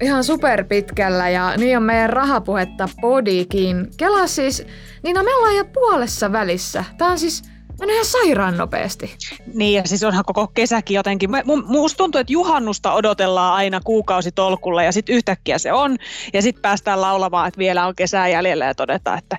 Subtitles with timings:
[0.00, 3.90] ihan super pitkällä ja niin on meidän rahapuhetta podikin.
[3.96, 4.66] Kela siis,
[5.02, 6.84] niin no me ollaan jo puolessa välissä.
[6.98, 7.42] Tää on siis
[7.78, 9.16] mennyt ihan sairaan nopeasti.
[9.54, 11.30] Niin ja siis onhan koko kesäkin jotenkin.
[11.66, 15.96] Musta tuntuu, että juhannusta odotellaan aina kuukausi tolkulla ja sitten yhtäkkiä se on.
[16.32, 19.36] Ja sitten päästään laulamaan, että vielä on kesää jäljellä ja todetaan, että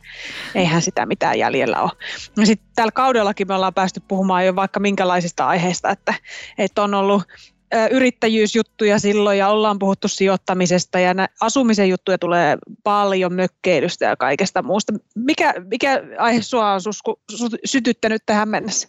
[0.55, 1.91] eihän sitä mitään jäljellä ole.
[2.37, 6.13] Ja sitten tällä kaudellakin me ollaan päästy puhumaan jo vaikka minkälaisista aiheista, että,
[6.57, 7.23] että on ollut
[7.91, 14.93] yrittäjyysjuttuja silloin ja ollaan puhuttu sijoittamisesta ja asumisen juttuja tulee paljon mökkeilystä ja kaikesta muusta.
[15.15, 17.19] Mikä, mikä aihe sua on susku,
[17.65, 18.87] sytyttänyt tähän mennessä?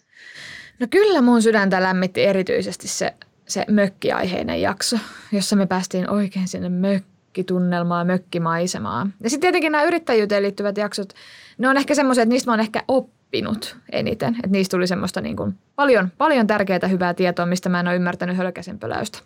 [0.79, 3.13] No kyllä mun sydäntä lämmitti erityisesti se,
[3.47, 4.97] se mökkiaiheinen jakso,
[5.31, 9.13] jossa me päästiin oikein sinne mökkitunnelmaan, mökkimaisemaan.
[9.23, 11.13] Ja sitten tietenkin nämä yrittäjyyteen liittyvät jaksot,
[11.57, 14.35] ne on ehkä semmoisia, että niistä mä oon ehkä oppinut oppinut eniten.
[14.35, 17.95] Että niistä tuli semmoista niin kuin paljon, paljon tärkeää hyvää tietoa, mistä mä en ole
[17.95, 19.19] ymmärtänyt hölkäsen pöläystä.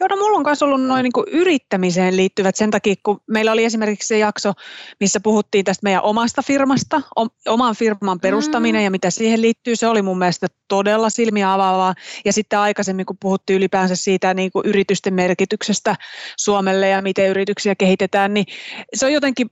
[0.00, 3.64] Joo, no mulla on myös ollut noin niin yrittämiseen liittyvät sen takia, kun meillä oli
[3.64, 4.52] esimerkiksi se jakso,
[5.00, 7.02] missä puhuttiin tästä meidän omasta firmasta,
[7.48, 8.84] oman firman perustaminen mm.
[8.84, 9.76] ja mitä siihen liittyy.
[9.76, 11.94] Se oli mun mielestä todella silmiä avaavaa.
[12.24, 15.96] Ja sitten aikaisemmin, kun puhuttiin ylipäänsä siitä niin kuin yritysten merkityksestä
[16.38, 18.46] Suomelle ja miten yrityksiä kehitetään, niin
[18.94, 19.50] se on jotenkin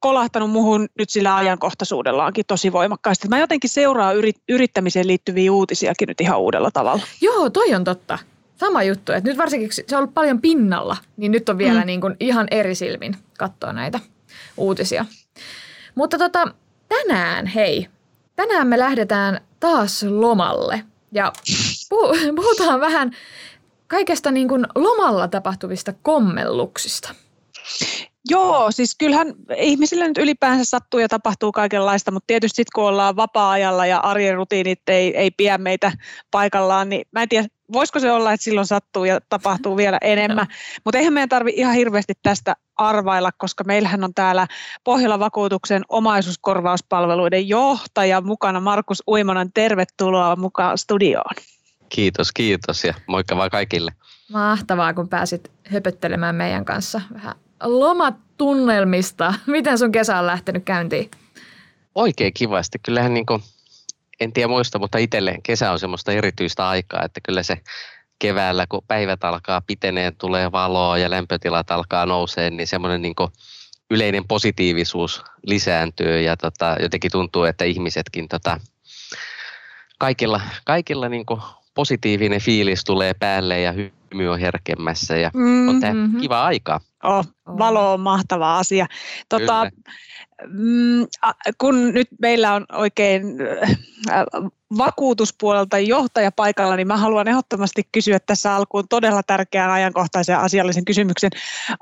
[0.00, 3.28] kolahtanut muuhun nyt sillä ajankohtaisuudellaankin tosi voimakkaasti.
[3.28, 4.16] Mä jotenkin seuraan
[4.48, 7.02] yrittämiseen liittyviä uutisiakin nyt ihan uudella tavalla.
[7.20, 8.18] Joo, toi on totta.
[8.64, 11.86] Sama juttu, että nyt varsinkin se on ollut paljon pinnalla, niin nyt on vielä mm.
[11.86, 14.00] niin kuin ihan eri silmin katsoa näitä
[14.56, 15.04] uutisia.
[15.94, 16.54] Mutta tota,
[16.88, 17.88] tänään, hei,
[18.36, 21.32] tänään me lähdetään taas lomalle ja
[22.36, 23.10] puhutaan vähän
[23.86, 27.14] kaikesta niin kuin lomalla tapahtuvista kommelluksista.
[28.28, 33.16] Joo, siis kyllähän ihmisille nyt ylipäänsä sattuu ja tapahtuu kaikenlaista, mutta tietysti sitten kun ollaan
[33.16, 35.92] vapaa-ajalla ja arjen rutiinit ei, ei pidä meitä
[36.30, 40.46] paikallaan, niin mä en tiedä, voisiko se olla, että silloin sattuu ja tapahtuu vielä enemmän.
[40.84, 44.46] Mutta eihän meidän tarvitse ihan hirveästi tästä arvailla, koska meillähän on täällä
[44.84, 49.52] Pohjola vakuutuksen omaisuuskorvauspalveluiden johtaja mukana Markus Uimonen.
[49.52, 51.34] Tervetuloa mukaan studioon.
[51.88, 53.92] Kiitos, kiitos ja moikka vaan kaikille.
[54.32, 59.34] Mahtavaa, kun pääsit höpöttelemään meidän kanssa vähän lomatunnelmista.
[59.46, 61.10] Miten sun kesä on lähtenyt käyntiin?
[61.94, 62.78] Oikein kivasti.
[62.78, 63.42] Kyllähän niin kuin,
[64.20, 67.58] en tiedä muista, mutta itselleen kesä on semmoista erityistä aikaa, että kyllä se
[68.18, 73.14] keväällä, kun päivät alkaa piteneen, tulee valoa ja lämpötilat alkaa nousee, niin semmoinen niin
[73.90, 78.60] yleinen positiivisuus lisääntyy ja tota, jotenkin tuntuu, että ihmisetkin tota,
[79.98, 81.26] kaikilla, kaikilla niin
[81.74, 85.68] positiivinen fiilis tulee päälle ja hymy on herkemmässä ja mm-hmm.
[85.68, 86.80] on tämä kiva aika.
[87.04, 88.86] Oh, valo on mahtava asia.
[89.28, 89.70] Tota,
[90.48, 91.06] mm,
[91.58, 93.24] kun nyt meillä on oikein
[94.10, 94.24] äh,
[94.78, 101.30] vakuutuspuolelta johtaja paikalla, niin mä haluan ehdottomasti kysyä tässä alkuun todella tärkeän ajankohtaisen asiallisen kysymyksen.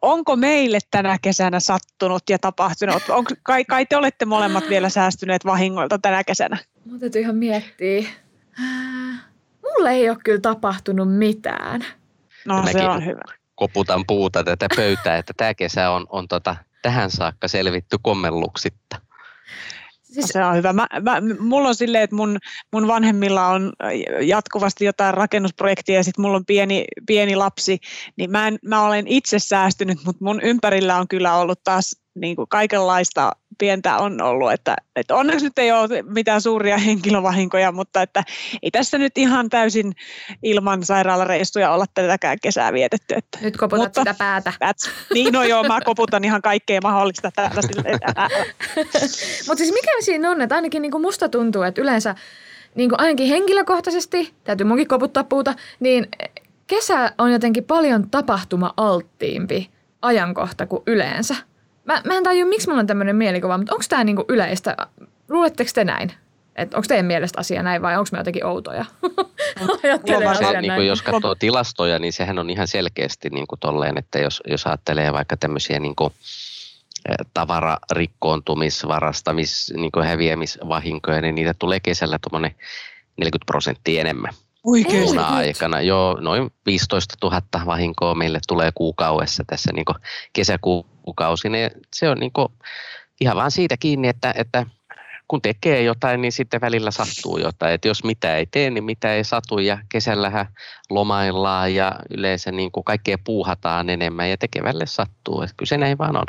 [0.03, 3.03] Onko meille tänä kesänä sattunut ja tapahtunut?
[3.09, 6.59] Onko, kai, kai te olette molemmat vielä säästyneet vahingoilta tänä kesänä?
[6.84, 8.09] Mä täytyy ihan miettiä.
[9.62, 11.84] Mulle ei ole kyllä tapahtunut mitään.
[12.47, 13.42] No se on hyvä.
[13.62, 19.00] Koputan puuta tätä pöytää, että tämä kesä on, on tota, tähän saakka selvitty kommelluksitta.
[20.03, 20.27] Siis...
[20.28, 20.73] Se on hyvä.
[20.73, 22.39] Mä, mä, mulla on silleen, että mun,
[22.73, 23.73] mun vanhemmilla on
[24.21, 27.78] jatkuvasti jotain rakennusprojektia ja sitten mulla on pieni, pieni lapsi,
[28.17, 32.37] niin mä, en, mä olen itse säästynyt, mutta mun ympärillä on kyllä ollut taas niin
[32.37, 38.03] kuin kaikenlaista pientä on ollut, että, että onneksi nyt ei ole mitään suuria henkilövahinkoja, mutta
[38.03, 38.23] että
[38.63, 39.93] ei tässä nyt ihan täysin
[40.43, 43.15] ilman sairaalareistuja olla tätäkään kesää vietetty.
[43.15, 44.53] Että, nyt koputat mutta, sitä päätä.
[44.65, 47.61] That's, niin no joo, mä koputan ihan kaikkea mahdollista täällä.
[49.49, 52.15] mutta siis mikä siinä on, että ainakin niin kuin musta tuntuu, että yleensä
[52.75, 56.09] niin kuin ainakin henkilökohtaisesti, täytyy munkin koputtaa puuta, niin
[56.67, 59.71] kesä on jotenkin paljon tapahtuma-alttiimpi
[60.03, 61.37] ajankohta kuin yleensä.
[61.84, 64.76] Mä, mä en tajua, miksi mulla on tämmöinen mielikuva, mutta onko tämä niinku yleistä?
[65.29, 66.12] Luuletteko te näin?
[66.56, 68.84] Et onko teidän mielestä asia näin vai onko me jotenkin outoja?
[70.38, 74.19] se, niin kuin jos katsoo tilastoja, niin sehän on ihan selkeästi niin kuin tolleen, että
[74.19, 76.12] jos, jos ajattelee vaikka tämmöisiä niin kuin,
[77.34, 82.55] tavararikkoontumis, varastamis, niin kuin häviämisvahinkoja, niin niitä tulee kesällä tuommoinen
[83.17, 84.35] 40 prosenttia enemmän.
[84.64, 85.19] Oikein.
[85.19, 85.81] aikana.
[85.81, 89.85] Joo, noin 15 000 vahinkoa meille tulee kuukaudessa tässä niin
[90.32, 91.49] kesäkuukausi.
[91.94, 92.49] Se on niin kuin
[93.20, 94.67] ihan vaan siitä kiinni, että, että
[95.29, 97.75] kun tekee jotain, niin sitten välillä sattuu jotain.
[97.75, 100.47] Et jos mitä ei tee, niin mitä ei satu ja kesällähän
[100.91, 105.43] lomaillaan ja yleensä niin kuin kaikkea puuhataan enemmän ja tekevälle sattuu.
[105.43, 106.25] Et kyllä se näin vaan on.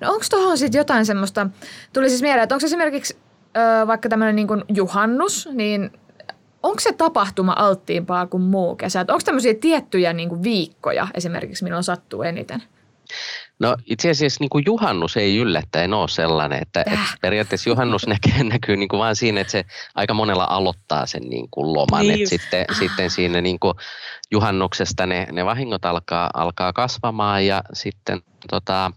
[0.00, 1.46] No onko tuohon sitten jotain semmoista,
[1.92, 3.18] tuli siis mieleen, että onko esimerkiksi
[3.56, 5.90] ö, vaikka tämmöinen niin juhannus, niin
[6.66, 9.00] onko se tapahtuma alttiimpaa kuin muu kesä?
[9.00, 12.62] Onko tämmöisiä tiettyjä niin kuin viikkoja esimerkiksi, milloin sattuu eniten?
[13.58, 18.44] No itse asiassa niin kuin juhannus ei yllättäen ole sellainen, että, että periaatteessa juhannus näkyy,
[18.44, 19.64] näkyy niin kuin vaan siinä, että se
[19.94, 22.00] aika monella aloittaa sen niin kuin loman.
[22.00, 22.78] Niin että sitten, ah.
[22.78, 23.74] sitten siinä niin kuin
[24.30, 28.92] juhannuksesta ne, ne vahingot alkaa, alkaa kasvamaan ja sitten tota,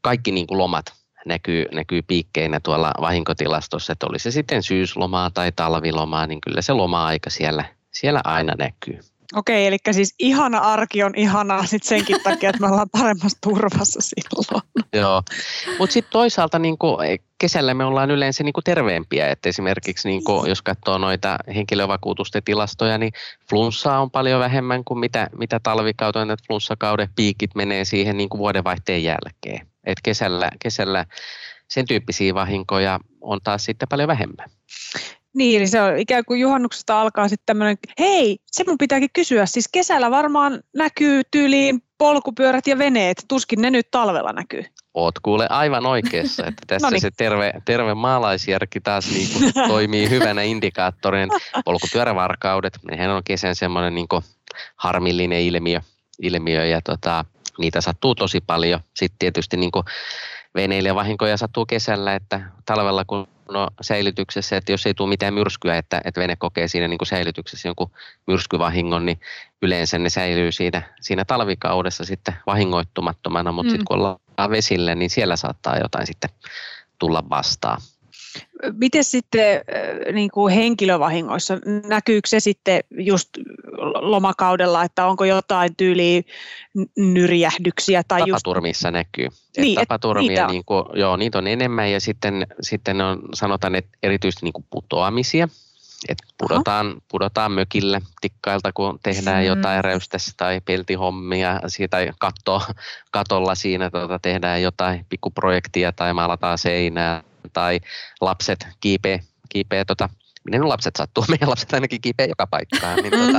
[0.00, 5.52] kaikki niin kuin lomat näkyy, näkyy piikkeinä tuolla vahinkotilastossa, että oli se sitten syyslomaa tai
[5.52, 8.98] talvilomaa, niin kyllä se loma-aika siellä, siellä aina näkyy.
[9.36, 14.00] Okei, eli siis ihana arki on ihanaa sit senkin takia, että me ollaan paremmassa turvassa
[14.00, 14.62] silloin.
[14.92, 15.22] Joo,
[15.78, 16.76] mutta sitten toisaalta niin
[17.38, 22.98] kesällä me ollaan yleensä niin terveempiä, että esimerkiksi niin kuin, jos katsoo noita henkilövakuutusten tilastoja,
[22.98, 23.12] niin
[23.50, 29.04] flunssaa on paljon vähemmän kuin mitä, mitä talvikauden, että flunssakauden piikit menee siihen niin vuodenvaihteen
[29.04, 29.69] jälkeen.
[29.84, 31.06] Et kesällä, kesällä
[31.70, 34.50] sen tyyppisiä vahinkoja on taas sitten paljon vähemmän.
[35.34, 39.46] Niin, eli se on ikään kuin juhannuksesta alkaa sitten tämmöinen, hei, se mun pitääkin kysyä,
[39.46, 44.64] siis kesällä varmaan näkyy tyyliin polkupyörät ja veneet, tuskin ne nyt talvella näkyy.
[44.94, 47.00] Oot kuule aivan oikeassa, että tässä Noniin.
[47.00, 51.38] se terve, terve maalaisjärki taas niin kuin toimii hyvänä indikaattorina.
[51.64, 54.06] Polkupyörävarkaudet, nehän on kesän semmoinen niin
[54.76, 55.80] harmillinen ilmiö,
[56.22, 57.24] ilmiö ja tota,
[57.58, 58.80] niitä sattuu tosi paljon.
[58.96, 59.70] Sitten tietysti niin
[60.54, 66.00] veneilijävahinkoja sattuu kesällä, että talvella kun no säilytyksessä, että jos ei tule mitään myrskyä, että,
[66.04, 67.90] että vene kokee siinä niin kuin säilytyksessä jonkun
[68.26, 69.20] myrskyvahingon, niin
[69.62, 73.70] yleensä ne säilyy siinä, siinä talvikaudessa sitten vahingoittumattomana, mutta mm.
[73.70, 76.30] sitten kun ollaan vesille, niin siellä saattaa jotain sitten
[76.98, 77.80] tulla vastaan.
[78.76, 83.28] Miten sitten äh, niin kuin henkilövahingoissa, näkyykö se sitten just
[84.00, 86.22] lomakaudella, että onko jotain tyyliä
[86.96, 88.02] nyrjähdyksiä?
[88.08, 88.92] Tai Tapaturmissa just...
[88.92, 89.28] näkyy.
[89.56, 90.50] Niin, tapaturmia, niitä on.
[90.50, 94.66] Niin kuin, joo, niitä on enemmän ja sitten, sitten on, sanotaan, että erityisesti niin kuin
[94.70, 95.48] putoamisia.
[96.08, 99.46] että pudotaan, pudotaan mökillä tikkailta, kun tehdään mm.
[99.46, 101.60] jotain räystässä tai peltihommia,
[101.90, 102.62] tai katto,
[103.10, 107.22] katolla siinä tuota, tehdään jotain pikkuprojektia tai maalataan seinää
[107.52, 107.80] tai
[108.20, 110.08] lapset kiipee, kiipee tota,
[110.44, 113.38] minne lapset sattuu, meidän lapset ainakin kiipee joka paikkaan, niin tota,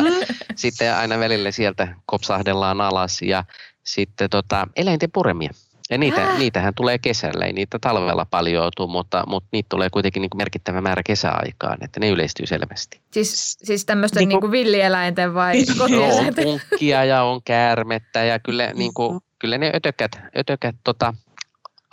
[0.56, 3.44] sitten aina välillä sieltä kopsahdellaan alas ja
[3.84, 5.52] sitten tota, eläinten puremia.
[5.90, 6.40] Ja niitä, äh.
[6.40, 10.38] niitähän tulee kesällä, ei niitä talvella paljon joutuu, mutta, mutta niitä tulee kuitenkin niin kuin
[10.38, 13.02] merkittävä määrä kesäaikaan, että ne yleistyy selvästi.
[13.12, 16.48] Siis, siis tämmöisten niin kuin, niin kuin villieläinten vai kotieläinten?
[16.48, 21.14] On punkkia ja on käärmettä ja kyllä, niin kuin, kyllä ne ötökät, ötökät tota,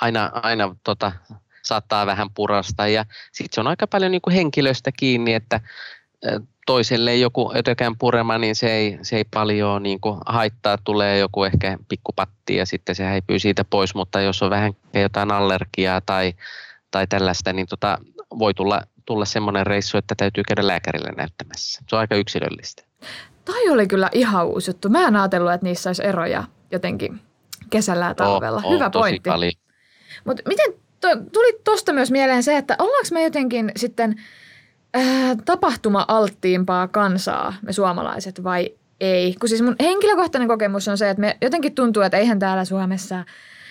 [0.01, 1.13] aina, aina tota,
[1.63, 5.61] saattaa vähän purasta ja sitten se on aika paljon niin kuin henkilöstä kiinni, että
[6.67, 11.45] toiselle joku ötökän purema, niin se ei, se ei paljon niin kuin haittaa, tulee joku
[11.45, 16.35] ehkä pikkupatti ja sitten se häipyy siitä pois, mutta jos on vähän jotain allergiaa tai,
[16.91, 17.99] tai tällaista, niin tota,
[18.39, 21.83] voi tulla, tulla semmoinen reissu, että täytyy käydä lääkärille näyttämässä.
[21.89, 22.83] Se on aika yksilöllistä.
[23.45, 24.89] Tai oli kyllä ihan uusi juttu.
[24.89, 27.21] Mä en ajatellut, että niissä olisi eroja jotenkin
[27.71, 28.63] kesällä ja talvella.
[28.65, 29.31] Oh, Hyvä oh, pointti.
[30.25, 34.17] Mutta miten to, tuli tuosta myös mieleen se, että ollaanko me jotenkin sitten
[34.97, 39.35] äh, tapahtuma-alttiimpaa kansaa, me suomalaiset, vai ei?
[39.41, 43.25] Kun siis mun henkilökohtainen kokemus on se, että me jotenkin tuntuu, että eihän täällä Suomessa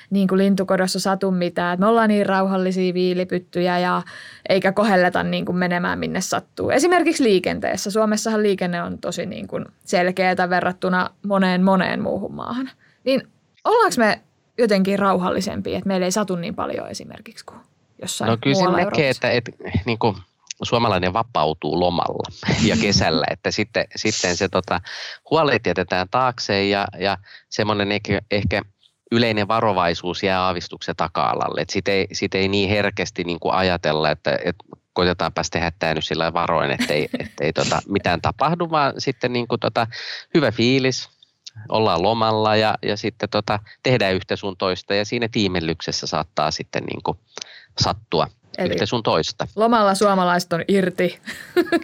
[0.09, 1.73] niin kuin lintukodossa satu mitään.
[1.73, 4.01] Että me ollaan niin rauhallisia viilipyttyjä ja
[4.49, 6.69] eikä kohelleta niin kuin menemään minne sattuu.
[6.69, 7.91] Esimerkiksi liikenteessä.
[7.91, 12.69] Suomessahan liikenne on tosi niin kuin selkeää verrattuna moneen moneen muuhun maahan.
[13.03, 13.27] Niin
[13.63, 14.21] ollaanko me
[14.57, 17.59] jotenkin rauhallisempi, että meillä ei satu niin paljon esimerkiksi kuin
[18.01, 19.51] jossain No kyllä se näkee, että, että
[19.85, 20.17] niin kuin
[20.63, 22.31] suomalainen vapautuu lomalla
[22.69, 24.81] ja kesällä, että sitten, sitten se tota,
[25.29, 27.17] huolet jätetään taakse ja, ja
[27.49, 28.61] semmoinen ehkä, ehkä
[29.11, 31.65] yleinen varovaisuus jää aavistuksen taka-alalle.
[31.69, 36.05] Sitä ei, sit ei niin herkästi niin kuin ajatella, että, että koitetaanpas tehdä tämä nyt
[36.05, 39.87] sillä varoin, ettei, ettei tota, mitään tapahdu, vaan sitten niin kuin tota,
[40.33, 41.16] hyvä fiilis,
[41.69, 46.83] ollaan lomalla ja, ja sitten tota, tehdään yhtä sun toista ja siinä tiimellyksessä saattaa sitten
[46.83, 47.17] niin kuin
[47.79, 49.47] sattua Eli yhtä sun toista.
[49.55, 51.19] Lomalla suomalaiset on irti.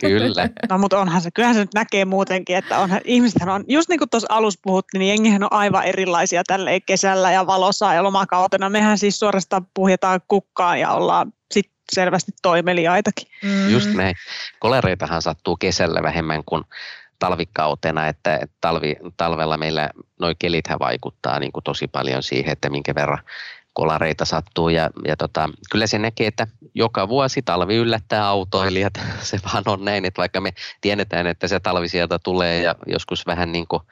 [0.01, 0.49] Kyllä.
[0.69, 3.99] No mutta onhan se, kyllähän se nyt näkee muutenkin, että onhan, ihmisethän on, just niin
[3.99, 8.69] kuin tuossa alussa puhuttiin, niin jengihän on aivan erilaisia tälle kesällä ja valossa ja lomakautena.
[8.69, 13.27] Mehän siis suorastaan puhjetaan kukkaan ja ollaan sit selvästi toimeliaitakin.
[13.43, 13.69] Mm.
[13.69, 14.15] Just näin.
[14.59, 16.63] Kolereitahan sattuu kesällä vähemmän kuin
[17.19, 19.89] talvikautena, että talvi, talvella meillä
[20.19, 23.23] nuo kelithän vaikuttaa niin kuin tosi paljon siihen, että minkä verran
[23.73, 28.93] kolareita sattuu ja, ja tota, kyllä se näkee, että joka vuosi talvi yllättää autoilijat.
[29.21, 33.25] Se vaan on näin, että vaikka me tiedetään, että se talvi sieltä tulee ja joskus
[33.25, 33.83] vähän niin kuin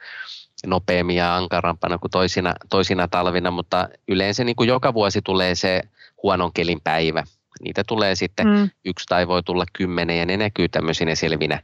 [0.66, 5.82] nopeammin ja ankarampana kuin toisina, toisina talvina, mutta yleensä niin kuin joka vuosi tulee se
[6.22, 7.24] huonon kelin päivä.
[7.60, 8.70] Niitä tulee sitten mm.
[8.84, 11.62] yksi tai voi tulla kymmenen ja ne näkyy tämmöisinä selvinä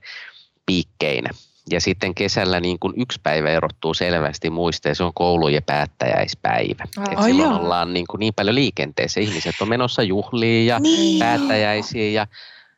[0.66, 1.30] piikkeinä.
[1.70, 6.84] Ja sitten kesällä niin kuin yksi päivä erottuu selvästi muista ja se on koulujen päättäjäispäivä.
[7.12, 7.56] Et silloin joo.
[7.56, 9.20] ollaan niin, kuin niin paljon liikenteessä.
[9.20, 12.26] Ihmiset on menossa juhliin ja niin päättäjäisiin ja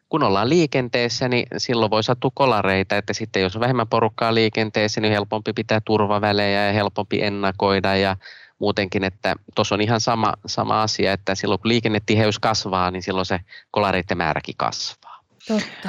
[0.09, 5.01] kun ollaan liikenteessä, niin silloin voi sattua kolareita, että sitten jos on vähemmän porukkaa liikenteessä,
[5.01, 8.17] niin helpompi pitää turvavälejä ja helpompi ennakoida ja
[8.59, 13.27] muutenkin, että tuossa on ihan sama, sama asia, että silloin kun liikennetiheys kasvaa, niin silloin
[13.27, 15.21] se kolareiden määräkin kasvaa.
[15.49, 15.89] Totta.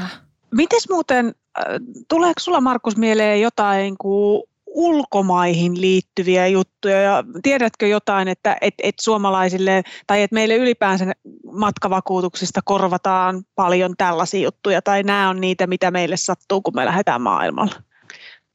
[0.51, 1.35] Mites muuten,
[2.09, 7.01] tuleeko sulla Markus mieleen jotain kuin ulkomaihin liittyviä juttuja?
[7.01, 11.05] Ja tiedätkö jotain, että et, et suomalaisille tai että meille ylipäänsä
[11.51, 14.81] matkavakuutuksista korvataan paljon tällaisia juttuja?
[14.81, 17.75] Tai nämä on niitä, mitä meille sattuu, kun me lähdetään maailmalla?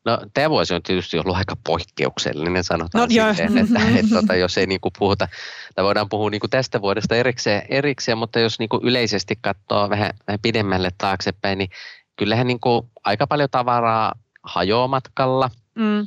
[0.06, 4.34] No tämä vuosi on tietysti ollut aika poikkeuksellinen, sanotaan no, sitten, että, että, että tota,
[4.34, 5.28] jos ei niinku puhuta,
[5.74, 10.38] tai voidaan puhua niinku tästä vuodesta erikseen, erikseen mutta jos niinku yleisesti katsoo vähän, vähän
[10.42, 11.68] pidemmälle taaksepäin, niin
[12.16, 16.06] kyllähän niinku aika paljon tavaraa hajoaa matkalla, mm.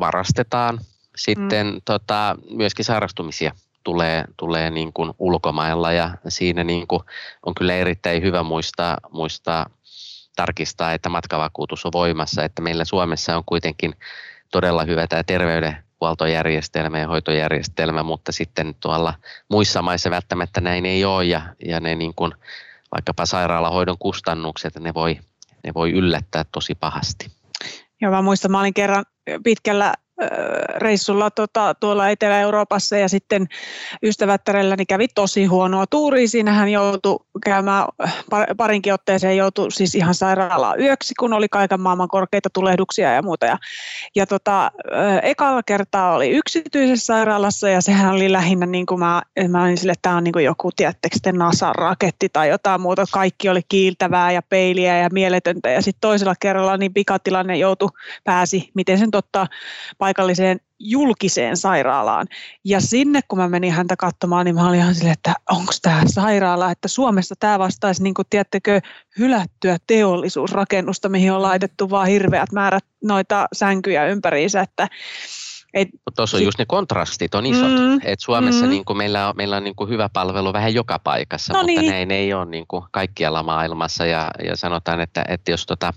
[0.00, 0.78] varastetaan,
[1.16, 1.80] sitten mm.
[1.84, 3.52] tota, myöskin sairastumisia
[3.84, 7.02] tulee, tulee niin kuin ulkomailla ja siinä niin kuin
[7.46, 9.66] on kyllä erittäin hyvä muistaa, muistaa
[10.36, 13.94] tarkistaa, että matkavakuutus on voimassa, että meillä Suomessa on kuitenkin
[14.52, 19.14] todella hyvä tämä terveydenhuoltojärjestelmä ja hoitojärjestelmä, mutta sitten tuolla
[19.48, 22.32] muissa maissa välttämättä näin ei ole ja, ja ne niin kuin,
[22.94, 25.18] vaikkapa sairaalahoidon kustannukset, ne voi,
[25.64, 27.30] ne voi yllättää tosi pahasti.
[28.00, 29.04] Joo, mä muistan, mä olin kerran
[29.44, 29.94] pitkällä
[30.76, 33.46] reissulla tota, tuolla Etelä-Euroopassa ja sitten
[34.02, 36.28] ystävättärelläni kävi tosi huonoa tuuria.
[36.28, 37.84] Siinä hän joutui käymään
[38.56, 43.46] parinkin otteeseen, joutui siis ihan sairaalaan yöksi, kun oli kaiken maailman korkeita tulehduksia ja muuta.
[43.46, 43.58] Ja,
[44.16, 44.70] ja tota,
[45.22, 49.92] ekalla kertaa oli yksityisessä sairaalassa ja sehän oli lähinnä niin kuin mä, mä olin sille,
[49.92, 53.04] että tämä on niin kuin joku, tiedättekö NASA-raketti tai jotain muuta.
[53.12, 57.88] Kaikki oli kiiltävää ja peiliä ja mieletöntä ja sitten toisella kerralla niin pikatilanne joutui,
[58.24, 59.46] pääsi, miten sen totta,
[60.10, 62.26] paikalliseen julkiseen sairaalaan.
[62.64, 66.02] Ja sinne, kun mä menin häntä katsomaan, niin mä olin ihan silleen, että onko tämä
[66.06, 68.80] sairaala, että Suomessa tämä vastaisi, niin kuin, tiedättekö,
[69.18, 74.88] hylättyä teollisuusrakennusta, mihin on laitettu vaan hirveät määrät noita sänkyjä ympäriinsä, että
[76.16, 77.70] Tuossa on just ne kontrastit on isot.
[77.70, 78.70] Mm, Et Suomessa mm.
[78.70, 81.80] niin kuin meillä on, meillä on niin kuin hyvä palvelu vähän joka paikassa, no mutta
[81.80, 81.90] niin.
[81.90, 84.06] näin ei ole niin kuin kaikkialla maailmassa.
[84.06, 85.92] Ja, ja sanotaan, että, että jos tota,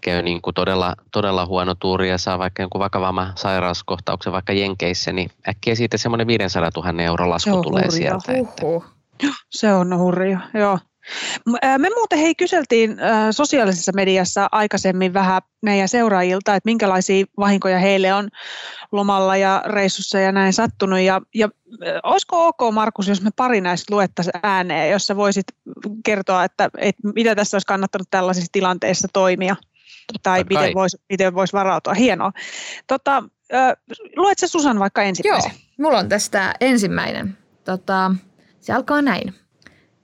[0.00, 5.12] käy niin kuin todella, todella huono tuuri ja saa vaikka jonkun vakavamman sairauskohtauksen vaikka Jenkeissä,
[5.12, 8.20] niin äkkiä siitä semmoinen 500 000 euro lasku tulee hurja.
[8.20, 8.32] sieltä.
[8.32, 8.62] Että.
[9.50, 10.78] Se on hurja, joo.
[11.78, 12.96] Me muuten hei kyseltiin
[13.30, 18.28] sosiaalisessa mediassa aikaisemmin vähän meidän seuraajilta, että minkälaisia vahinkoja heille on
[18.92, 21.00] lomalla ja reissussa ja näin sattunut.
[21.00, 21.48] Ja, ja
[22.02, 25.46] olisiko ok Markus, jos me pari näistä luettaisiin ääneen, jossa voisit
[26.04, 29.56] kertoa, että, että mitä tässä olisi kannattanut tällaisissa tilanteissa toimia?
[30.22, 31.94] Tai miten voisi miten vois varautua.
[31.94, 32.32] Hienoa.
[32.86, 33.22] Tota,
[34.16, 35.50] luet se Susan vaikka ensimmäisen?
[35.50, 37.38] Joo, mulla on tästä ensimmäinen.
[37.64, 38.14] Tota,
[38.60, 39.34] se alkaa näin.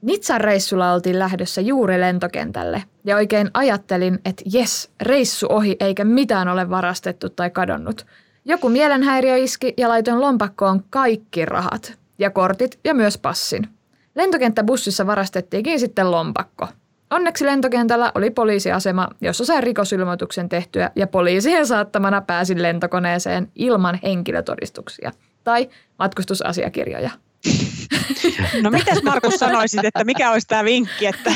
[0.03, 6.49] Nitsan reissulla oltiin lähdössä juuri lentokentälle ja oikein ajattelin, että jes, reissu ohi eikä mitään
[6.49, 8.07] ole varastettu tai kadonnut.
[8.45, 13.69] Joku mielenhäiriö iski ja laitoin lompakkoon kaikki rahat ja kortit ja myös passin.
[14.15, 16.69] Lentokenttäbussissa varastettiinkin sitten lompakko.
[17.11, 25.13] Onneksi lentokentällä oli poliisiasema, jossa sai rikosilmoituksen tehtyä ja poliisien saattamana pääsin lentokoneeseen ilman henkilötodistuksia
[25.45, 27.11] tai matkustusasiakirjoja.
[28.63, 31.31] No mitäs Markus sanoisit, että mikä olisi tämä vinkki, että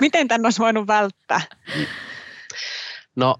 [0.00, 1.40] miten tämän olisi voinut välttää?
[3.16, 3.36] No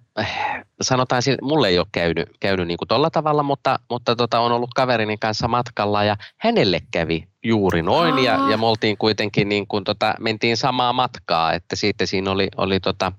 [0.81, 4.71] sanotaan, että mulle ei ole käynyt, käynyt niin tuolla tavalla, mutta, mutta tota, on ollut
[4.75, 9.85] kaverini kanssa matkalla ja hänelle kävi juuri noin ja, ja me oltiin kuitenkin niin kuin,
[9.85, 13.13] tota, mentiin samaa matkaa, että siitä siinä oli, oli tota,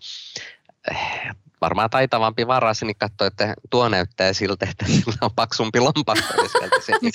[1.61, 6.43] varmaan taitavampi varas, niin katsoi, että tuo näyttää siltä, että sillä on paksumpi lompakko.
[6.43, 7.11] Ja sieltä se niin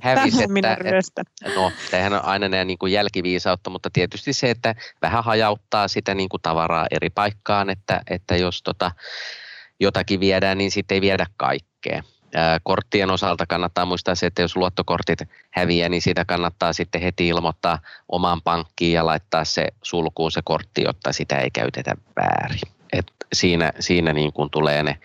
[0.00, 1.22] hävisi, että, että,
[1.54, 6.14] no, tämähän on aina nämä niin kuin jälkiviisautta, mutta tietysti se, että vähän hajauttaa sitä
[6.14, 8.90] niin kuin tavaraa eri paikkaan, että, että jos tota,
[9.80, 12.02] jotakin viedään, niin sitten ei viedä kaikkea.
[12.62, 15.18] Korttien osalta kannattaa muistaa se, että jos luottokortit
[15.50, 20.82] häviää, niin siitä kannattaa sitten heti ilmoittaa omaan pankkiin ja laittaa se sulkuun se kortti,
[20.82, 22.60] jotta sitä ei käytetä väärin.
[22.92, 24.98] Et siinä siinä niin kuin tulee ne,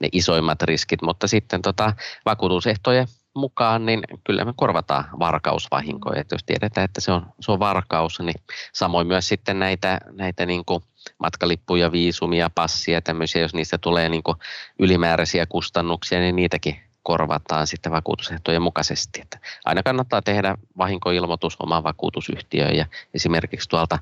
[0.00, 1.92] ne isoimmat riskit, mutta sitten tota,
[2.24, 6.20] vakuutusehtoja mukaan, niin kyllä me korvataan varkausvahinkoja.
[6.20, 8.40] Että jos tiedetään, että se on, se on varkaus, niin
[8.72, 10.82] samoin myös sitten näitä, näitä niin kuin
[11.18, 14.36] matkalippuja, viisumia, passia, tämmöisiä, jos niistä tulee niin kuin
[14.78, 19.20] ylimääräisiä kustannuksia, niin niitäkin korvataan sitten vakuutusehtojen mukaisesti.
[19.20, 23.98] Että aina kannattaa tehdä vahinkoilmoitus omaan vakuutusyhtiöön ja esimerkiksi tuolta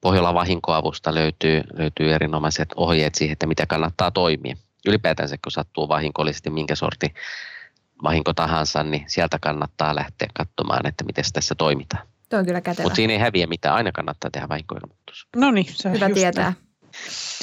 [0.00, 4.56] Pohjolan vahinkoavusta löytyy, löytyy erinomaiset ohjeet siihen, että mitä kannattaa toimia.
[4.86, 7.14] Ylipäätänsä kun sattuu vahinkollisesti minkä sorti
[8.02, 12.06] vahinko tahansa, niin sieltä kannattaa lähteä katsomaan, että miten tässä toimitaan.
[12.28, 12.82] Tuo on kyllä kätevä.
[12.82, 15.26] Mutta siinä ei häviä mitään, aina kannattaa tehdä vahinkoilmoitus.
[15.36, 16.44] No niin, se Hyvä tietää.
[16.44, 16.68] näin.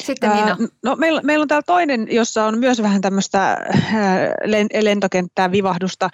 [0.06, 0.48] Sitten Nino.
[0.48, 3.58] Ää, no, meillä, meillä on täällä toinen, jossa on myös vähän tämmöistä ää,
[4.46, 6.10] len- lentokenttää vivahdusta.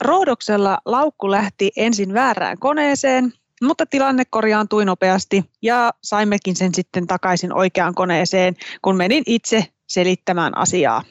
[0.00, 7.52] Roodoksella laukku lähti ensin väärään koneeseen, mutta tilanne korjaantui nopeasti ja saimmekin sen sitten takaisin
[7.52, 11.02] oikeaan koneeseen, kun menin itse selittämään asiaa.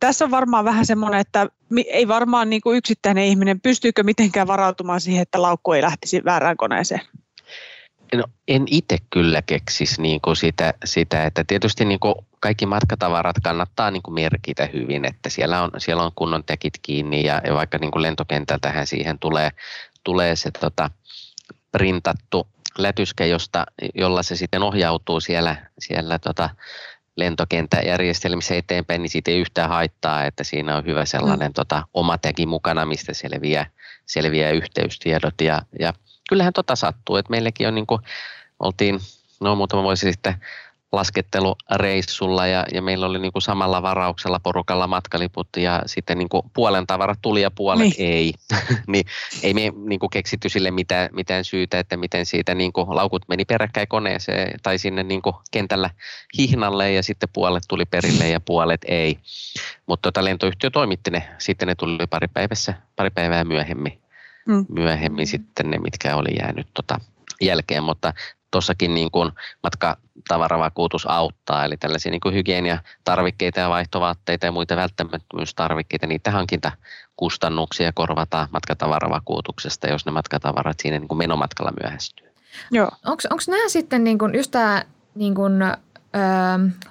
[0.00, 1.46] Tässä on varmaan vähän semmoinen, että
[1.86, 6.56] ei varmaan niin kuin yksittäinen ihminen pystyykö mitenkään varautumaan siihen, että laukku ei lähtisi väärään
[6.56, 7.00] koneeseen.
[8.14, 13.36] No, en itse kyllä keksisi niin kuin sitä, sitä, että tietysti niin kuin kaikki matkatavarat
[13.42, 17.54] kannattaa niin kuin merkitä hyvin, että siellä on, siellä on kunnon tekit kiinni ja, ja
[17.54, 19.50] vaikka niin kuin lentokentältähän siihen tulee,
[20.04, 20.90] tulee se tota,
[21.72, 22.46] printattu
[22.78, 26.50] lätyskä, josta, jolla se sitten ohjautuu siellä, siellä tota,
[27.18, 31.54] lentokenttäjärjestelmissä eteenpäin, niin siitä ei yhtään haittaa, että siinä on hyvä sellainen mm.
[31.54, 33.66] tota, oma tagi mukana, mistä selviää,
[34.06, 35.40] selviää yhteystiedot.
[35.40, 35.92] Ja, ja
[36.28, 38.02] kyllähän tota sattuu, että meilläkin on niin kuin,
[38.60, 39.00] oltiin
[39.40, 40.34] no muutama vuosi sitten
[40.92, 46.42] laskettelureissulla ja, ja meillä oli niin kuin samalla varauksella porukalla matkaliput ja sitten niin kuin
[46.54, 47.94] puolen tavarat tuli ja puolet Niin.
[47.98, 48.34] ei.
[48.86, 49.04] niin
[49.42, 53.22] ei me niin kuin keksitty sille mitään, mitään syytä, että miten siitä niin kuin laukut
[53.28, 55.90] meni peräkkäin koneeseen tai sinne niin kuin kentällä
[56.38, 59.18] hihnalle ja sitten puolet tuli perille ja puolet ei.
[59.86, 64.02] Mutta tota, lentoyhtiö toimitti ne, sitten ne tuli pari, päivässä, pari päivää myöhemmin,
[64.46, 64.66] Mm.
[64.68, 67.00] myöhemmin sitten ne, mitkä oli jäänyt tota
[67.40, 68.12] jälkeen, mutta
[68.50, 76.06] tuossakin niin kuin matkatavaravakuutus auttaa, eli tällaisia niin kuin hygieniatarvikkeita ja vaihtovaatteita ja muita välttämättömyystarvikkeita,
[76.06, 82.28] niitä hankintakustannuksia korvataan matkatavaravakuutuksesta, jos ne matkatavarat siinä niin kuin menomatkalla myöhästyy.
[82.70, 82.90] Joo.
[83.06, 84.84] Onko nämä sitten niin kun, just tämä
[85.14, 85.68] niin kun, ö,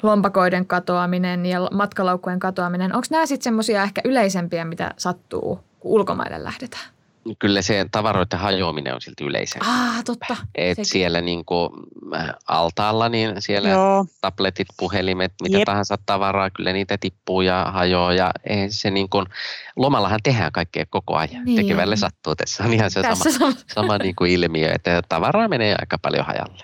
[0.04, 6.44] lompakoiden katoaminen ja matkalaukkujen katoaminen, onko nämä sitten semmoisia ehkä yleisempiä, mitä sattuu, kun ulkomaille
[6.44, 6.97] lähdetään?
[7.40, 9.70] Kyllä se tavaroiden hajoaminen on silti yleisempää.
[9.70, 10.38] Ah, totta.
[10.56, 10.86] Et sekin.
[10.86, 11.70] siellä niin kuin
[12.48, 14.06] altaalla, niin siellä Joo.
[14.22, 15.66] tabletit, puhelimet, mitä Jep.
[15.66, 18.14] tahansa tavaraa, kyllä niitä tippuu ja hajoaa.
[18.14, 19.26] Ja ei se niin kuin,
[19.76, 21.46] lomallahan tehdään kaikkea koko ajan.
[21.46, 22.36] Niin Tekevälle sattuu.
[22.36, 23.54] Tässä on ihan se sama, Tässä sama.
[23.74, 26.64] sama niin kuin ilmiö, että tavaraa menee aika paljon hajalle.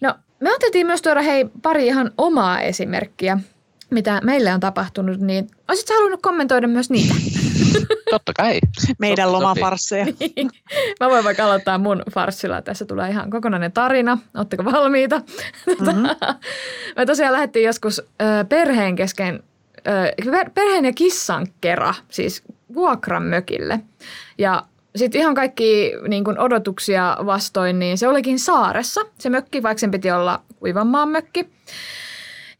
[0.00, 3.38] No, me ajateltiin myös tuoda hei pari ihan omaa esimerkkiä,
[3.90, 7.14] mitä meille on tapahtunut, niin olisitko halunnut kommentoida myös niitä?
[8.10, 8.58] Totta kai.
[8.98, 10.06] Meidän lomafarsseja.
[11.00, 12.62] Mä voin vaikka aloittaa mun farssilla.
[12.62, 14.18] Tässä tulee ihan kokonainen tarina.
[14.36, 15.22] Oletteko valmiita?
[15.80, 16.06] Mhm.
[16.96, 18.02] Me tosiaan lähdettiin joskus
[18.48, 19.42] perheen kesken,
[20.54, 22.42] perheen ja kissan kera, siis
[22.74, 23.80] vuokran mökille.
[24.38, 24.62] Ja
[24.96, 29.90] sitten ihan kaikki niin kun odotuksia vastoin, niin se olikin saaressa se mökki, vaikka sen
[29.90, 31.48] piti olla Kuivanmaan mökki.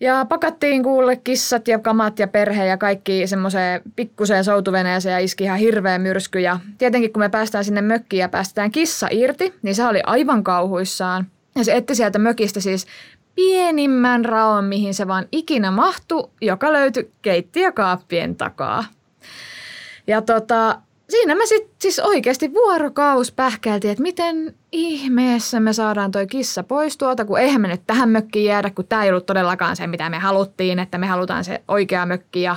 [0.00, 5.44] Ja pakattiin kuulle kissat ja kamat ja perhe ja kaikki semmoiseen pikkuseen soutuveneeseen ja iski
[5.44, 6.40] ihan hirveä myrsky.
[6.40, 10.44] Ja tietenkin kun me päästään sinne mökkiin ja päästetään kissa irti, niin se oli aivan
[10.44, 11.26] kauhuissaan.
[11.54, 12.86] Ja se etti sieltä mökistä siis
[13.34, 18.84] pienimmän raon, mihin se vaan ikinä mahtui, joka löytyi keittiökaappien takaa.
[20.06, 20.78] Ja tota,
[21.10, 26.96] siinä me sitten siis oikeasti vuorokaus pähkältiin, että miten ihmeessä me saadaan toi kissa pois
[26.96, 30.10] tuolta, kun eihän me nyt tähän mökkiin jäädä, kun tämä ei ollut todellakaan se, mitä
[30.10, 32.42] me haluttiin, että me halutaan se oikea mökki.
[32.42, 32.56] Ja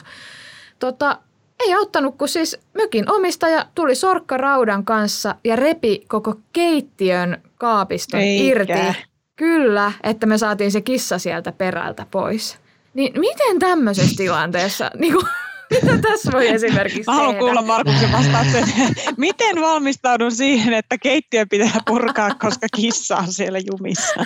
[0.79, 1.17] tota,
[1.59, 8.43] ei auttanut, kun siis mökin omistaja tuli sorkkaraudan kanssa ja repi koko keittiön kaapiston Eikä.
[8.43, 9.03] irti.
[9.35, 12.57] Kyllä, että me saatiin se kissa sieltä perältä pois.
[12.93, 15.25] Niin miten tämmöisessä tilanteessa, niin kuin,
[15.71, 17.39] mitä tässä voi esimerkiksi Mä haluan tehdä?
[17.39, 18.63] kuulla Markuksen vastauksen.
[19.17, 24.25] Miten valmistaudun siihen, että keittiö pitää purkaa, koska kissa on siellä jumissa?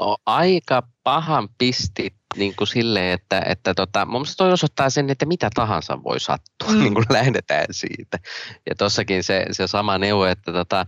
[0.00, 5.10] O, aika pahan pistit niin kuin silleen, että, että tota, mun mielestä toi osoittaa sen,
[5.10, 6.78] että mitä tahansa voi sattua, mm.
[6.78, 8.18] niin kuin lähdetään siitä.
[8.68, 10.86] Ja tossakin se, se sama neuvo, että tota,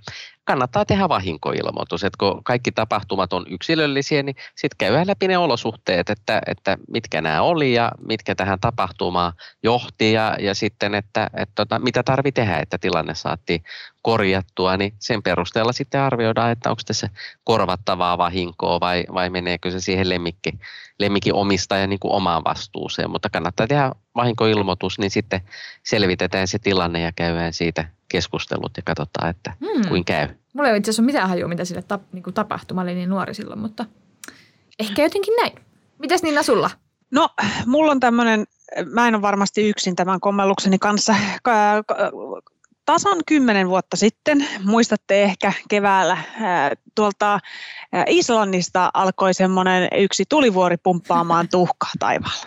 [0.51, 2.05] kannattaa tehdä vahinkoilmoitus.
[2.05, 7.21] Että kun kaikki tapahtumat on yksilöllisiä, niin sitten käydään läpi ne olosuhteet, että, että mitkä
[7.21, 9.33] nämä oli ja mitkä tähän tapahtumaan
[9.63, 13.65] johti ja, ja sitten, että, että tota, mitä tarvii tehdä, että tilanne saatiin
[14.03, 17.09] korjattua, niin sen perusteella sitten arvioidaan, että onko tässä
[17.45, 20.53] korvattavaa vahinkoa vai, vai meneekö se siihen lemmikki,
[20.99, 23.11] lemmikin omistajan niin kuin omaan vastuuseen.
[23.11, 25.41] Mutta kannattaa tehdä vahinkoilmoitus, niin sitten
[25.83, 29.89] selvitetään se tilanne ja käydään siitä keskustelut ja katsotaan, että hmm.
[29.89, 30.40] kuin käy.
[30.53, 32.75] Mulla ei itse asiassa mitään hajua, mitä sille tap, niin kuin tapahtui.
[32.75, 33.87] Mä olin niin nuori silloin, mutta
[34.79, 35.53] ehkä jotenkin näin.
[35.99, 36.71] Mitäs Niina sulla?
[37.11, 37.29] No,
[37.67, 38.47] mulla on tämmöinen,
[38.93, 41.15] mä en ole varmasti yksin tämän kommellukseni kanssa
[42.93, 46.17] tasan kymmenen vuotta sitten, muistatte ehkä keväällä,
[46.95, 47.41] tuolta
[48.07, 52.45] Islannista alkoi semmoinen yksi tulivuori pumppaamaan tuhkaa taivaalla.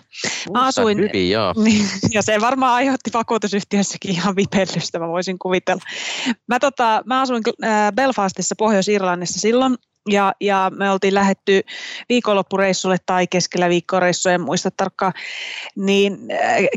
[0.53, 1.53] Mä asuin, hyvin, joo.
[1.63, 5.81] Niin, ja se varmaan aiheutti vakuutusyhtiössäkin ihan vipellystä, mä voisin kuvitella.
[6.47, 7.43] Mä, tota, mä asuin
[7.95, 9.75] Belfastissa Pohjois-Irlannissa silloin,
[10.09, 11.61] ja, ja me oltiin lähetty
[12.09, 15.13] viikonloppureissulle tai keskellä viikkoreissuja, en muista tarkkaan,
[15.75, 16.17] niin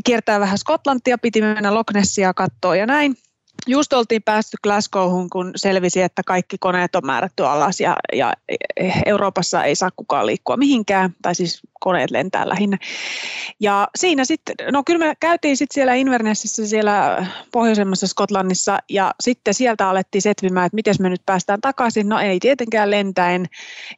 [0.05, 3.17] kiertää vähän Skotlantia, piti mennä Loch Nessia katsoa ja näin.
[3.67, 8.33] Just oltiin päästy Glasgowhun, kun selvisi, että kaikki koneet on määrätty alas ja, ja
[9.05, 12.77] Euroopassa ei saa kukaan liikkua mihinkään, tai siis koneet lentää lähinnä.
[13.59, 19.53] Ja siinä sitten, no kyllä me käytiin sitten siellä Invernessissä siellä pohjoisemmassa Skotlannissa ja sitten
[19.53, 22.09] sieltä alettiin setvimään, että miten me nyt päästään takaisin.
[22.09, 23.45] No ei tietenkään lentäen.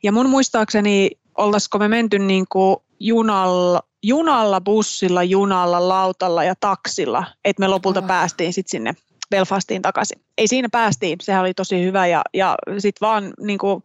[0.03, 7.23] Ja mun muistaakseni oltaisiko me menty niin kuin junalla, junalla, bussilla, junalla, lautalla ja taksilla,
[7.45, 8.07] että me lopulta oh.
[8.07, 8.95] päästiin sitten sinne
[9.29, 10.21] Belfastiin takaisin.
[10.37, 13.83] Ei siinä päästiin, sehän oli tosi hyvä ja, ja sitten vaan niin kuin,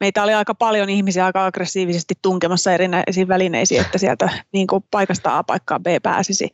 [0.00, 5.38] meitä oli aika paljon ihmisiä aika aggressiivisesti tunkemassa erinäisiin välineisiin, että sieltä niin kuin, paikasta
[5.38, 6.48] A paikkaan B pääsisi.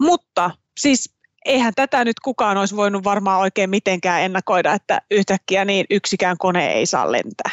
[0.00, 5.86] Mutta siis eihän tätä nyt kukaan olisi voinut varmaan oikein mitenkään ennakoida, että yhtäkkiä niin
[5.90, 7.50] yksikään kone ei saa lentää.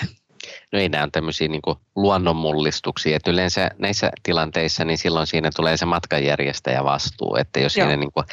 [0.72, 1.62] No ei nämä on tämmöisiä niin
[1.96, 7.86] luonnonmullistuksia, että yleensä näissä tilanteissa niin silloin siinä tulee se matkanjärjestäjä vastuu, että jos Joo.
[7.86, 8.26] siinä niin kuin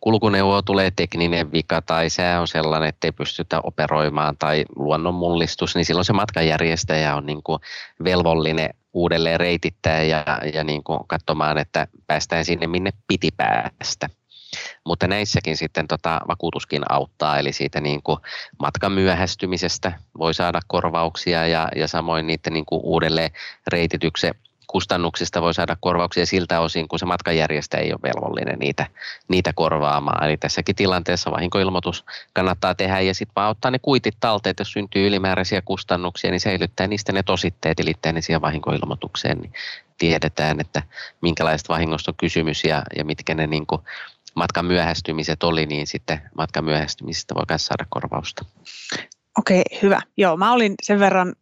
[0.00, 5.84] kulkuneuvo tulee tekninen vika tai sää on sellainen, että ei pystytä operoimaan tai luonnonmullistus, niin
[5.84, 7.60] silloin se matkanjärjestäjä on niin kuin
[8.04, 14.08] velvollinen uudelleen reitittää ja, ja niin kuin katsomaan, että päästään sinne, minne piti päästä.
[14.84, 18.18] Mutta näissäkin sitten tota, vakuutuskin auttaa, eli siitä niin kuin
[18.58, 23.30] matkan myöhästymisestä voi saada korvauksia ja, ja samoin niiden niin kuin uudelleen
[23.66, 24.34] reitityksen
[24.70, 28.86] kustannuksista voi saada korvauksia siltä osin, kun se matkanjärjestäjä ei ole velvollinen niitä,
[29.28, 30.24] niitä korvaamaan.
[30.24, 35.06] Eli tässäkin tilanteessa vahinkoilmoitus kannattaa tehdä ja sitten vaan ottaa ne kuitit talteen, jos syntyy
[35.06, 39.52] ylimääräisiä kustannuksia, niin säilyttää niistä ne tositteet, eli ne siihen vahinkoilmoitukseen, niin
[39.98, 40.82] tiedetään, että
[41.20, 43.82] minkälaista vahingosta on kysymys ja, ja mitkä ne niin kuin
[44.36, 48.44] matkan myöhästymiset oli, niin sitten matkan myöhästymisestä voi myös saada korvausta.
[49.38, 50.00] Okei, hyvä.
[50.16, 51.34] Joo, mä olin sen verran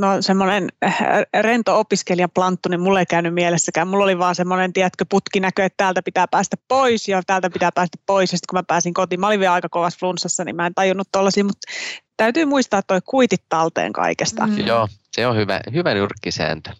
[0.00, 0.98] no, semmoinen äh,
[1.40, 3.88] rento opiskelija planttu, niin mulle ei käynyt mielessäkään.
[3.88, 7.98] Mulla oli vaan semmoinen, tiedätkö, putkinäkö, että täältä pitää päästä pois ja täältä pitää päästä
[8.06, 8.32] pois.
[8.32, 10.74] Ja sitten kun mä pääsin kotiin, mä olin vielä aika kovassa flunssassa, niin mä en
[10.74, 11.72] tajunnut tollaisia, mutta
[12.16, 14.46] täytyy muistaa, että toi kuitit talteen kaikesta.
[14.46, 14.58] Mm.
[14.58, 16.70] Joo, se on hyvä, hyvä nyrkkisääntö.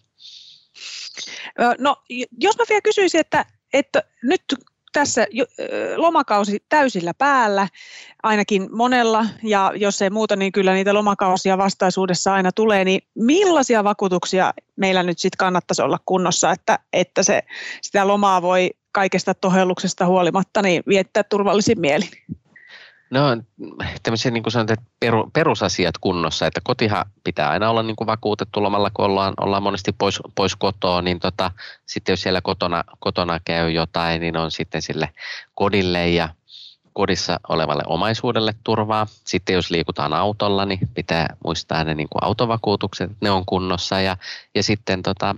[1.79, 1.96] No,
[2.40, 4.42] jos mä vielä kysyisin, että, että nyt
[4.95, 5.27] tässä
[5.97, 7.69] lomakausi täysillä päällä,
[8.23, 13.85] ainakin monella, ja jos ei muuta, niin kyllä niitä lomakausia vastaisuudessa aina tulee, niin millaisia
[13.85, 17.43] vakuutuksia meillä nyt sitten kannattaisi olla kunnossa, että, että se,
[17.83, 22.09] sitä lomaa voi kaikesta tohelluksesta huolimatta niin viettää turvallisin mielin?
[23.14, 23.20] No
[24.03, 28.62] tämmöisiä niin kuin sanotaan, peru, perusasiat kunnossa, että kotihan pitää aina olla niin kuin vakuutettu
[28.62, 31.50] lomalla, kun ollaan, ollaan monesti pois, pois kotoa, niin tota,
[31.87, 35.09] sitten jos siellä kotona, kotona käy jotain, niin on sitten sille
[35.55, 36.29] kodille ja
[36.95, 39.07] kodissa olevalle omaisuudelle turvaa.
[39.25, 44.01] Sitten jos liikutaan autolla, niin pitää muistaa ne niin kuin autovakuutukset, ne on kunnossa.
[44.01, 44.17] Ja,
[44.55, 45.37] ja sitten tota,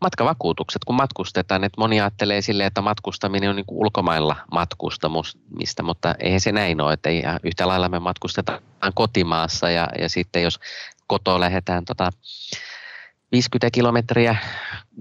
[0.00, 1.64] matkavakuutukset, kun matkustetaan.
[1.64, 6.80] Että moni ajattelee silleen, että matkustaminen on niin kuin ulkomailla matkustamista, mutta eihän se näin
[6.80, 6.92] ole.
[6.92, 7.10] Että
[7.42, 8.60] yhtä lailla me matkustetaan
[8.94, 10.60] kotimaassa ja, ja sitten jos
[11.06, 12.10] kotoa lähdetään tota,
[13.32, 14.36] 50 kilometriä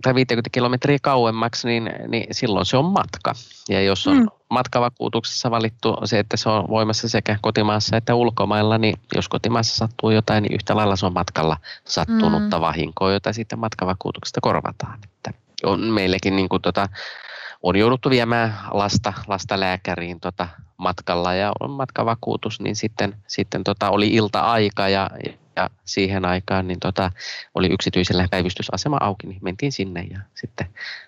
[0.01, 3.33] tai 50 kilometriä kauemmaksi, niin, niin silloin se on matka.
[3.69, 4.27] Ja jos on mm.
[4.49, 10.11] matkavakuutuksessa valittu se, että se on voimassa sekä kotimaassa että ulkomailla, niin jos kotimaassa sattuu
[10.11, 12.61] jotain, niin yhtä lailla se on matkalla sattunutta mm.
[12.61, 14.99] vahinkoa, jota sitten matkavakuutuksesta korvataan.
[15.03, 16.89] Että on meillekin niin kuin tota,
[17.63, 23.89] on jouduttu viemään lasta, lasta lääkäriin tota matkalla ja on matkavakuutus, niin sitten, sitten tota
[23.89, 25.09] oli ilta-aika ja,
[25.55, 27.11] ja siihen aikaan niin tota,
[27.55, 30.67] oli yksityisellä päivystysasema auki, niin mentiin sinne ja sitten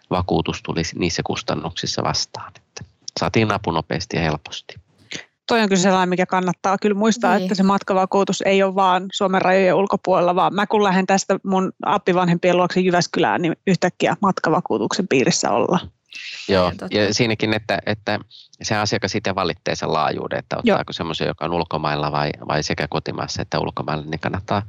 [0.10, 2.52] vakuutus tuli niissä kustannuksissa vastaan.
[2.58, 2.84] Että
[3.20, 4.76] saatiin apu nopeasti ja helposti.
[5.48, 7.42] toi on kyllä sellainen, mikä kannattaa kyllä muistaa, Niin.
[7.44, 11.72] että se matkavakuutus ei ole vaan Suomen rajojen ulkopuolella, vaan mä kun lähden tästä mun
[11.86, 15.92] appivanhempien luokse Jyväskylään, niin yhtäkkiä matkavakuutuksen piirissä ollaan.
[16.47, 16.88] Joo, Totta.
[16.91, 18.19] ja siinäkin, että, että
[18.62, 22.88] se asiakas itse valitsee sen laajuuden, että ottaako semmoisen, joka on ulkomailla vai, vai sekä
[22.89, 24.62] kotimaassa että ulkomailla, niin kannattaa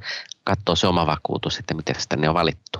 [0.43, 2.79] katsoa se oma vakuutus, että miten sitä ne on valittu.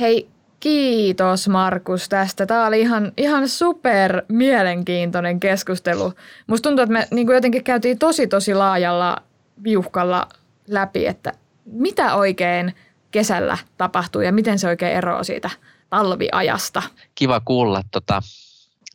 [0.00, 0.28] Hei,
[0.60, 2.46] kiitos Markus tästä.
[2.46, 6.12] Tämä oli ihan, ihan super mielenkiintoinen keskustelu.
[6.46, 9.16] Musta tuntuu, että me niin kuin jotenkin käytiin tosi tosi laajalla
[9.64, 10.28] viuhkalla
[10.68, 11.32] läpi, että
[11.64, 12.74] mitä oikein
[13.10, 15.50] kesällä tapahtuu ja miten se oikein eroaa siitä
[15.94, 16.82] talviajasta.
[17.14, 18.22] Kiva kuulla, tota,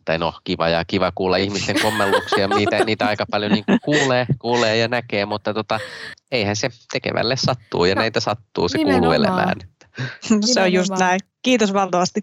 [0.06, 4.78] tai no kiva ja kiva kuulla ihmisten kommelluksia, niitä, niitä aika paljon niin kuulee, kuulee
[4.78, 5.80] ja näkee, mutta tota,
[6.32, 9.02] eihän se tekevälle sattuu ja No, näitä sattuu, se nimenomaan.
[9.02, 9.56] kuuluu elämään.
[10.54, 11.20] Se on just näin.
[11.42, 12.22] Kiitos valtavasti.